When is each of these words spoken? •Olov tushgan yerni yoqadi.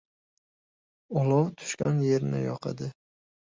•Olov 1.19 1.53
tushgan 1.61 2.01
yerni 2.09 2.43
yoqadi. 2.49 2.93